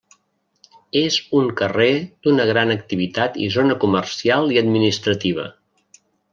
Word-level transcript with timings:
És 1.01 1.17
un 1.41 1.51
carrer 1.59 1.89
d'una 2.27 2.47
gran 2.53 2.75
activitat 2.77 3.39
i 3.45 3.51
zona 3.59 3.79
comercial 3.87 4.51
i 4.57 4.61
administrativa. 4.67 5.49